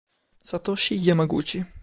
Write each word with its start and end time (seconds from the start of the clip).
Satoshi 0.47 0.93
Yamaguchi 1.07 1.57